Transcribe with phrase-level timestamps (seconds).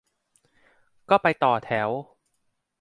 [1.09, 1.89] ก็ไปต่อแถว